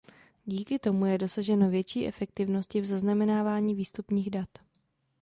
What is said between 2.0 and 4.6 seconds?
efektivnosti v zaznamenávání výstupních dat.